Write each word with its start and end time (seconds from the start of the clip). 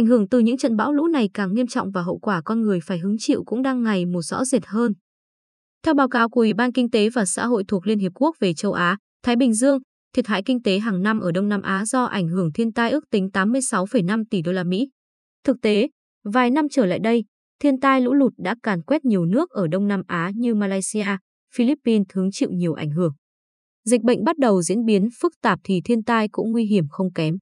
Ảnh 0.00 0.06
hưởng 0.06 0.28
từ 0.28 0.38
những 0.38 0.56
trận 0.56 0.76
bão 0.76 0.92
lũ 0.92 1.06
này 1.06 1.30
càng 1.34 1.54
nghiêm 1.54 1.66
trọng 1.66 1.90
và 1.90 2.02
hậu 2.02 2.18
quả 2.18 2.42
con 2.44 2.62
người 2.62 2.80
phải 2.80 2.98
hứng 2.98 3.16
chịu 3.18 3.42
cũng 3.46 3.62
đang 3.62 3.82
ngày 3.82 4.06
một 4.06 4.22
rõ 4.22 4.44
rệt 4.44 4.66
hơn. 4.66 4.92
Theo 5.82 5.94
báo 5.94 6.08
cáo 6.08 6.28
của 6.28 6.40
Ủy 6.40 6.54
ban 6.54 6.72
Kinh 6.72 6.90
tế 6.90 7.08
và 7.10 7.24
Xã 7.24 7.46
hội 7.46 7.64
thuộc 7.68 7.86
Liên 7.86 7.98
Hiệp 7.98 8.12
Quốc 8.14 8.36
về 8.40 8.54
châu 8.54 8.72
Á, 8.72 8.96
Thái 9.22 9.36
Bình 9.36 9.54
Dương, 9.54 9.78
thiệt 10.14 10.26
hại 10.26 10.42
kinh 10.42 10.62
tế 10.62 10.78
hàng 10.78 11.02
năm 11.02 11.20
ở 11.20 11.32
Đông 11.32 11.48
Nam 11.48 11.62
Á 11.62 11.84
do 11.84 12.04
ảnh 12.04 12.28
hưởng 12.28 12.52
thiên 12.52 12.72
tai 12.72 12.90
ước 12.90 13.04
tính 13.10 13.28
86,5 13.32 14.24
tỷ 14.30 14.42
đô 14.42 14.52
la 14.52 14.64
Mỹ. 14.64 14.88
Thực 15.44 15.56
tế, 15.62 15.88
vài 16.24 16.50
năm 16.50 16.66
trở 16.70 16.86
lại 16.86 16.98
đây, 16.98 17.24
thiên 17.62 17.80
tai 17.80 18.00
lũ 18.00 18.14
lụt 18.14 18.32
đã 18.38 18.54
càn 18.62 18.82
quét 18.82 19.04
nhiều 19.04 19.24
nước 19.24 19.50
ở 19.50 19.66
Đông 19.66 19.88
Nam 19.88 20.02
Á 20.06 20.30
như 20.34 20.54
Malaysia, 20.54 21.16
Philippines 21.54 22.06
hứng 22.14 22.28
chịu 22.32 22.48
nhiều 22.52 22.74
ảnh 22.74 22.90
hưởng. 22.90 23.12
Dịch 23.84 24.02
bệnh 24.02 24.24
bắt 24.24 24.38
đầu 24.38 24.62
diễn 24.62 24.84
biến 24.84 25.08
phức 25.20 25.32
tạp 25.42 25.58
thì 25.64 25.80
thiên 25.84 26.04
tai 26.04 26.28
cũng 26.28 26.52
nguy 26.52 26.64
hiểm 26.64 26.84
không 26.90 27.12
kém. 27.12 27.36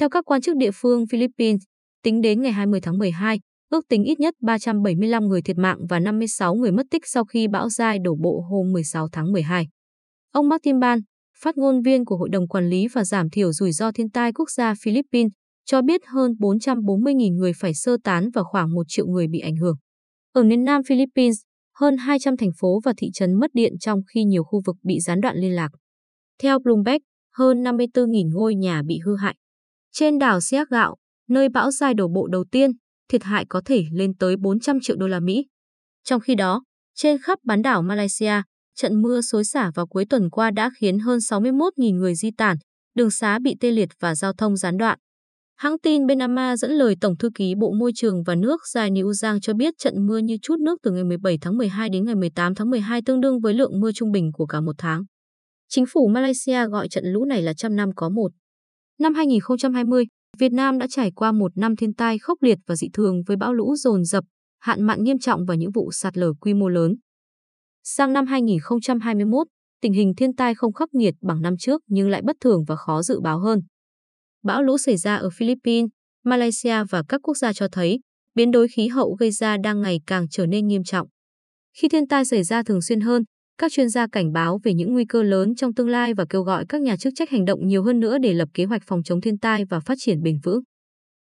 Theo 0.00 0.08
các 0.08 0.24
quan 0.24 0.40
chức 0.40 0.56
địa 0.56 0.70
phương 0.74 1.06
Philippines, 1.06 1.60
tính 2.02 2.20
đến 2.20 2.42
ngày 2.42 2.52
20 2.52 2.80
tháng 2.80 2.98
12, 2.98 3.40
ước 3.70 3.88
tính 3.88 4.04
ít 4.04 4.20
nhất 4.20 4.34
375 4.42 5.28
người 5.28 5.42
thiệt 5.42 5.58
mạng 5.58 5.78
và 5.88 5.98
56 5.98 6.54
người 6.54 6.72
mất 6.72 6.86
tích 6.90 7.02
sau 7.06 7.24
khi 7.24 7.48
bão 7.48 7.68
Rai 7.68 7.98
đổ 7.98 8.16
bộ 8.22 8.40
hôm 8.50 8.72
16 8.72 9.08
tháng 9.12 9.32
12. 9.32 9.68
Ông 10.32 10.48
Martin 10.48 10.78
Ban, 10.78 11.00
phát 11.42 11.56
ngôn 11.56 11.82
viên 11.82 12.04
của 12.04 12.16
Hội 12.16 12.28
đồng 12.28 12.48
Quản 12.48 12.68
lý 12.68 12.88
và 12.88 13.04
Giảm 13.04 13.30
thiểu 13.30 13.52
rủi 13.52 13.72
ro 13.72 13.92
thiên 13.92 14.10
tai 14.10 14.32
quốc 14.32 14.50
gia 14.50 14.74
Philippines, 14.82 15.32
cho 15.64 15.82
biết 15.82 16.00
hơn 16.06 16.32
440.000 16.38 17.36
người 17.36 17.52
phải 17.60 17.74
sơ 17.74 17.96
tán 18.04 18.30
và 18.34 18.42
khoảng 18.42 18.74
1 18.74 18.82
triệu 18.88 19.06
người 19.06 19.26
bị 19.28 19.38
ảnh 19.38 19.56
hưởng. 19.56 19.76
Ở 20.32 20.42
miền 20.42 20.64
Nam 20.64 20.82
Philippines, 20.88 21.36
hơn 21.78 21.96
200 21.96 22.36
thành 22.36 22.50
phố 22.60 22.80
và 22.84 22.92
thị 22.96 23.10
trấn 23.14 23.34
mất 23.34 23.50
điện 23.54 23.72
trong 23.80 24.00
khi 24.14 24.24
nhiều 24.24 24.44
khu 24.44 24.60
vực 24.66 24.76
bị 24.82 25.00
gián 25.00 25.20
đoạn 25.20 25.36
liên 25.36 25.52
lạc. 25.52 25.68
Theo 26.42 26.58
Bloomberg, 26.58 26.98
hơn 27.34 27.62
54.000 27.62 28.30
ngôi 28.32 28.54
nhà 28.54 28.82
bị 28.86 28.98
hư 29.04 29.16
hại. 29.16 29.34
Trên 29.92 30.18
đảo 30.18 30.40
Siak 30.40 30.68
Gạo, 30.68 30.96
nơi 31.30 31.48
bão 31.48 31.70
dài 31.70 31.94
đổ 31.94 32.08
bộ 32.08 32.26
đầu 32.26 32.44
tiên, 32.50 32.70
thiệt 33.08 33.22
hại 33.24 33.44
có 33.48 33.62
thể 33.64 33.84
lên 33.92 34.14
tới 34.14 34.36
400 34.36 34.78
triệu 34.82 34.96
đô 34.96 35.06
la 35.06 35.20
Mỹ. 35.20 35.46
Trong 36.04 36.20
khi 36.20 36.34
đó, 36.34 36.62
trên 36.94 37.18
khắp 37.22 37.38
bán 37.44 37.62
đảo 37.62 37.82
Malaysia, 37.82 38.42
trận 38.76 39.02
mưa 39.02 39.20
xối 39.20 39.44
xả 39.44 39.70
vào 39.74 39.86
cuối 39.86 40.04
tuần 40.10 40.30
qua 40.30 40.50
đã 40.50 40.70
khiến 40.78 40.98
hơn 40.98 41.18
61.000 41.18 41.94
người 41.94 42.14
di 42.14 42.30
tản, 42.36 42.56
đường 42.94 43.10
xá 43.10 43.38
bị 43.38 43.54
tê 43.60 43.70
liệt 43.70 43.88
và 44.00 44.14
giao 44.14 44.32
thông 44.32 44.56
gián 44.56 44.76
đoạn. 44.76 44.98
Hãng 45.56 45.78
tin 45.78 46.06
Benama 46.06 46.56
dẫn 46.56 46.70
lời 46.70 46.94
Tổng 47.00 47.16
thư 47.16 47.30
ký 47.34 47.54
Bộ 47.54 47.72
Môi 47.72 47.92
trường 47.94 48.22
và 48.26 48.34
Nước 48.34 48.60
Dài 48.72 48.90
New 48.90 49.12
Giang 49.12 49.40
cho 49.40 49.54
biết 49.54 49.74
trận 49.78 50.06
mưa 50.06 50.18
như 50.18 50.36
chút 50.42 50.56
nước 50.60 50.78
từ 50.82 50.90
ngày 50.90 51.04
17 51.04 51.38
tháng 51.40 51.56
12 51.56 51.88
đến 51.88 52.04
ngày 52.04 52.14
18 52.14 52.54
tháng 52.54 52.70
12 52.70 53.00
tương 53.06 53.20
đương 53.20 53.40
với 53.40 53.54
lượng 53.54 53.80
mưa 53.80 53.92
trung 53.92 54.12
bình 54.12 54.30
của 54.32 54.46
cả 54.46 54.60
một 54.60 54.74
tháng. 54.78 55.04
Chính 55.68 55.84
phủ 55.92 56.08
Malaysia 56.08 56.66
gọi 56.66 56.88
trận 56.88 57.04
lũ 57.06 57.24
này 57.24 57.42
là 57.42 57.54
trăm 57.54 57.76
năm 57.76 57.90
có 57.96 58.08
một. 58.08 58.32
Năm 58.98 59.14
2020, 59.14 60.04
Việt 60.38 60.52
Nam 60.52 60.78
đã 60.78 60.86
trải 60.90 61.10
qua 61.10 61.32
một 61.32 61.56
năm 61.56 61.76
thiên 61.76 61.94
tai 61.94 62.18
khốc 62.18 62.42
liệt 62.42 62.58
và 62.66 62.76
dị 62.76 62.88
thường 62.92 63.22
với 63.26 63.36
bão 63.36 63.54
lũ 63.54 63.76
dồn 63.76 64.04
dập, 64.04 64.24
hạn 64.58 64.82
mặn 64.82 65.02
nghiêm 65.02 65.18
trọng 65.18 65.44
và 65.44 65.54
những 65.54 65.70
vụ 65.74 65.92
sạt 65.92 66.16
lở 66.16 66.32
quy 66.40 66.54
mô 66.54 66.68
lớn. 66.68 66.94
Sang 67.84 68.12
năm 68.12 68.26
2021, 68.26 69.46
tình 69.80 69.92
hình 69.92 70.14
thiên 70.16 70.34
tai 70.34 70.54
không 70.54 70.72
khắc 70.72 70.94
nghiệt 70.94 71.14
bằng 71.20 71.42
năm 71.42 71.56
trước 71.56 71.82
nhưng 71.86 72.08
lại 72.08 72.22
bất 72.24 72.36
thường 72.40 72.64
và 72.66 72.76
khó 72.76 73.02
dự 73.02 73.20
báo 73.20 73.38
hơn. 73.38 73.60
Bão 74.42 74.62
lũ 74.62 74.78
xảy 74.78 74.96
ra 74.96 75.16
ở 75.16 75.30
Philippines, 75.30 75.90
Malaysia 76.24 76.84
và 76.90 77.02
các 77.08 77.20
quốc 77.22 77.36
gia 77.36 77.52
cho 77.52 77.68
thấy 77.72 78.00
biến 78.34 78.50
đổi 78.50 78.68
khí 78.68 78.88
hậu 78.88 79.16
gây 79.20 79.30
ra 79.30 79.56
đang 79.56 79.80
ngày 79.80 80.00
càng 80.06 80.28
trở 80.30 80.46
nên 80.46 80.66
nghiêm 80.66 80.84
trọng. 80.84 81.08
Khi 81.78 81.88
thiên 81.88 82.08
tai 82.08 82.24
xảy 82.24 82.42
ra 82.42 82.62
thường 82.62 82.82
xuyên 82.82 83.00
hơn, 83.00 83.22
các 83.60 83.72
chuyên 83.72 83.88
gia 83.88 84.06
cảnh 84.06 84.32
báo 84.32 84.60
về 84.64 84.74
những 84.74 84.92
nguy 84.92 85.04
cơ 85.04 85.22
lớn 85.22 85.54
trong 85.54 85.74
tương 85.74 85.88
lai 85.88 86.14
và 86.14 86.24
kêu 86.28 86.42
gọi 86.42 86.64
các 86.68 86.80
nhà 86.80 86.96
chức 86.96 87.12
trách 87.16 87.30
hành 87.30 87.44
động 87.44 87.66
nhiều 87.66 87.82
hơn 87.82 88.00
nữa 88.00 88.18
để 88.18 88.34
lập 88.34 88.48
kế 88.54 88.64
hoạch 88.64 88.82
phòng 88.86 89.02
chống 89.02 89.20
thiên 89.20 89.38
tai 89.38 89.64
và 89.64 89.80
phát 89.80 89.94
triển 89.98 90.22
bền 90.22 90.38
vững. 90.42 90.60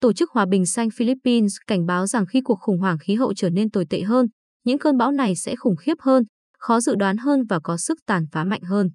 Tổ 0.00 0.12
chức 0.12 0.30
Hòa 0.30 0.46
bình 0.46 0.66
xanh 0.66 0.88
Philippines 0.90 1.52
cảnh 1.66 1.86
báo 1.86 2.06
rằng 2.06 2.26
khi 2.26 2.40
cuộc 2.44 2.58
khủng 2.60 2.78
hoảng 2.78 2.98
khí 2.98 3.14
hậu 3.14 3.34
trở 3.34 3.50
nên 3.50 3.70
tồi 3.70 3.84
tệ 3.90 4.00
hơn, 4.00 4.26
những 4.64 4.78
cơn 4.78 4.96
bão 4.96 5.12
này 5.12 5.36
sẽ 5.36 5.56
khủng 5.56 5.76
khiếp 5.76 5.94
hơn, 6.00 6.24
khó 6.58 6.80
dự 6.80 6.94
đoán 6.94 7.16
hơn 7.16 7.44
và 7.48 7.60
có 7.62 7.76
sức 7.76 7.98
tàn 8.06 8.26
phá 8.32 8.44
mạnh 8.44 8.62
hơn. 8.62 8.90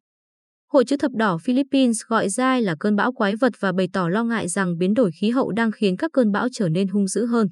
Hội 0.72 0.86
chữ 0.86 0.98
thập 0.98 1.12
đỏ 1.12 1.38
Philippines 1.44 1.98
gọi 2.08 2.30
dai 2.30 2.62
là 2.62 2.76
cơn 2.80 2.96
bão 2.96 3.14
quái 3.14 3.36
vật 3.36 3.54
và 3.60 3.72
bày 3.72 3.88
tỏ 3.94 4.10
lo 4.10 4.24
ngại 4.24 4.48
rằng 4.48 4.78
biến 4.78 4.94
đổi 4.94 5.12
khí 5.22 5.30
hậu 5.30 5.52
đang 5.52 5.72
khiến 5.72 5.98
các 5.98 6.12
cơn 6.14 6.32
bão 6.32 6.48
trở 6.52 6.70
nên 6.70 6.88
hung 6.88 7.08
dữ 7.08 7.26
hơn. 7.26 7.48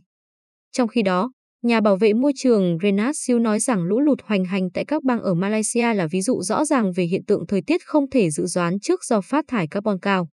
Trong 0.72 0.88
khi 0.88 1.02
đó, 1.02 1.31
nhà 1.64 1.82
bảo 1.82 1.98
vệ 1.98 2.14
môi 2.14 2.32
trường 2.36 2.78
Renat 2.84 3.16
Siu 3.18 3.40
nói 3.40 3.60
rằng 3.60 3.84
lũ 3.84 4.00
lụt 4.00 4.20
hoành 4.24 4.46
hành 4.46 4.70
tại 4.74 4.86
các 4.86 5.04
bang 5.04 5.22
ở 5.22 5.34
Malaysia 5.34 5.94
là 5.94 6.08
ví 6.12 6.22
dụ 6.22 6.42
rõ 6.42 6.66
ràng 6.66 6.92
về 6.96 7.04
hiện 7.04 7.26
tượng 7.28 7.48
thời 7.48 7.62
tiết 7.68 7.82
không 7.86 8.10
thể 8.10 8.30
dự 8.30 8.46
đoán 8.56 8.80
trước 8.80 9.04
do 9.04 9.22
phát 9.22 9.46
thải 9.48 9.68
carbon 9.68 10.00
cao. 10.00 10.28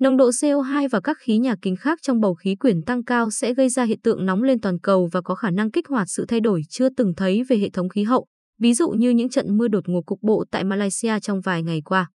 Nồng 0.00 0.16
độ 0.16 0.30
CO2 0.30 0.88
và 0.92 1.00
các 1.00 1.16
khí 1.20 1.38
nhà 1.38 1.54
kính 1.62 1.76
khác 1.76 1.98
trong 2.02 2.20
bầu 2.20 2.34
khí 2.34 2.56
quyển 2.56 2.82
tăng 2.82 3.04
cao 3.04 3.30
sẽ 3.30 3.54
gây 3.54 3.68
ra 3.68 3.84
hiện 3.84 4.00
tượng 4.00 4.26
nóng 4.26 4.42
lên 4.42 4.60
toàn 4.60 4.78
cầu 4.78 5.08
và 5.12 5.20
có 5.20 5.34
khả 5.34 5.50
năng 5.50 5.70
kích 5.70 5.88
hoạt 5.88 6.08
sự 6.10 6.24
thay 6.28 6.40
đổi 6.40 6.62
chưa 6.68 6.88
từng 6.96 7.14
thấy 7.16 7.42
về 7.48 7.56
hệ 7.56 7.70
thống 7.70 7.88
khí 7.88 8.02
hậu, 8.02 8.26
ví 8.60 8.74
dụ 8.74 8.90
như 8.90 9.10
những 9.10 9.28
trận 9.28 9.56
mưa 9.58 9.68
đột 9.68 9.88
ngột 9.88 10.02
cục 10.06 10.18
bộ 10.22 10.44
tại 10.50 10.64
Malaysia 10.64 11.20
trong 11.20 11.40
vài 11.40 11.62
ngày 11.62 11.80
qua. 11.84 12.10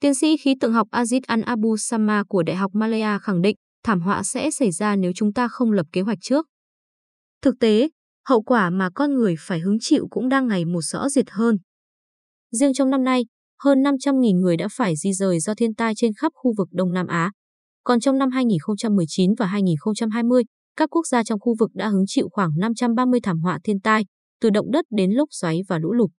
Tiến 0.00 0.14
sĩ 0.14 0.36
khí 0.36 0.54
tượng 0.60 0.72
học 0.72 0.88
Aziz 0.90 1.20
An 1.26 1.40
Abu 1.40 1.76
Sama 1.76 2.24
của 2.28 2.42
Đại 2.42 2.56
học 2.56 2.70
Malaya 2.74 3.18
khẳng 3.18 3.42
định 3.42 3.56
thảm 3.84 4.00
họa 4.00 4.22
sẽ 4.22 4.50
xảy 4.50 4.70
ra 4.70 4.96
nếu 4.96 5.12
chúng 5.14 5.32
ta 5.32 5.48
không 5.48 5.72
lập 5.72 5.86
kế 5.92 6.00
hoạch 6.00 6.18
trước. 6.20 6.46
Thực 7.42 7.54
tế, 7.60 7.88
hậu 8.28 8.42
quả 8.42 8.70
mà 8.70 8.90
con 8.94 9.14
người 9.14 9.34
phải 9.38 9.60
hứng 9.60 9.76
chịu 9.80 10.06
cũng 10.10 10.28
đang 10.28 10.48
ngày 10.48 10.64
một 10.64 10.80
rõ 10.80 11.08
rệt 11.08 11.30
hơn. 11.30 11.56
Riêng 12.50 12.74
trong 12.74 12.90
năm 12.90 13.04
nay, 13.04 13.26
hơn 13.62 13.82
500.000 13.82 14.40
người 14.40 14.56
đã 14.56 14.68
phải 14.72 14.96
di 14.96 15.12
rời 15.12 15.40
do 15.40 15.54
thiên 15.54 15.74
tai 15.74 15.92
trên 15.96 16.12
khắp 16.14 16.32
khu 16.34 16.52
vực 16.58 16.68
Đông 16.72 16.92
Nam 16.92 17.06
Á. 17.06 17.30
Còn 17.84 18.00
trong 18.00 18.18
năm 18.18 18.30
2019 18.30 19.34
và 19.38 19.46
2020, 19.46 20.42
các 20.76 20.90
quốc 20.90 21.06
gia 21.06 21.24
trong 21.24 21.40
khu 21.40 21.54
vực 21.58 21.70
đã 21.74 21.88
hứng 21.88 22.04
chịu 22.06 22.28
khoảng 22.32 22.50
530 22.58 23.20
thảm 23.22 23.40
họa 23.40 23.58
thiên 23.64 23.80
tai, 23.80 24.04
từ 24.40 24.50
động 24.50 24.70
đất 24.70 24.84
đến 24.90 25.10
lốc 25.10 25.28
xoáy 25.30 25.60
và 25.68 25.78
lũ 25.78 25.92
lụt. 25.92 26.10